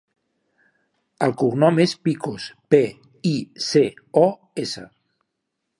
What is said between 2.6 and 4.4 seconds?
pe, i, ce, o,